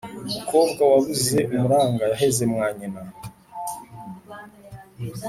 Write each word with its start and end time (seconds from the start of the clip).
Umukobwa 0.27 0.81
wabuze 0.91 1.37
umuranga 1.53 2.03
yaheze 2.11 2.43
mwa 2.51 2.67
nyina. 2.77 3.01